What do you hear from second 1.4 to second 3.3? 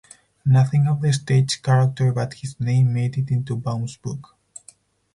character but his name made it